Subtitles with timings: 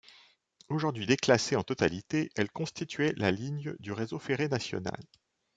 [0.69, 4.99] Aujourd'hui déclassée en totalité, elle constituait la ligne du réseau ferré national.